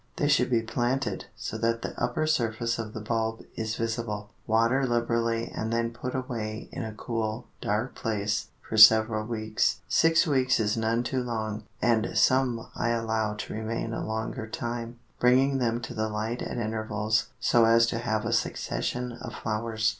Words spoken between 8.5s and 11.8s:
for several weeks, six weeks is none too long,